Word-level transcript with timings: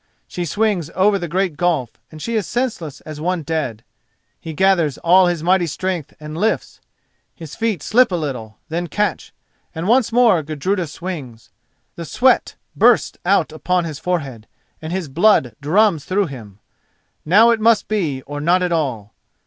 She 0.27 0.45
swings 0.45 0.89
over 0.95 1.19
the 1.19 1.27
great 1.27 1.55
gulf 1.57 1.91
and 2.11 2.19
she 2.19 2.33
is 2.35 2.47
senseless 2.47 3.01
as 3.01 3.21
one 3.21 3.43
dead. 3.43 3.83
He 4.39 4.51
gathers 4.55 4.97
all 4.97 5.27
his 5.27 5.43
mighty 5.43 5.67
strength 5.67 6.11
and 6.19 6.35
lifts. 6.35 6.81
His 7.35 7.53
feet 7.53 7.83
slip 7.83 8.11
a 8.11 8.15
little, 8.15 8.57
then 8.67 8.87
catch, 8.87 9.31
and 9.75 9.87
once 9.87 10.11
more 10.11 10.41
Gudruda 10.41 10.87
swings. 10.87 11.51
The 11.97 12.05
sweat 12.05 12.55
bursts 12.75 13.19
out 13.25 13.51
upon 13.51 13.83
his 13.83 13.99
forehead 13.99 14.47
and 14.81 14.91
his 14.91 15.07
blood 15.07 15.55
drums 15.61 16.05
through 16.05 16.25
him. 16.33 16.57
Now 17.23 17.51
it 17.51 17.59
must 17.59 17.87
be, 17.87 18.23
or 18.23 18.41
not 18.41 18.63
at 18.63 18.71
all. 18.71 19.13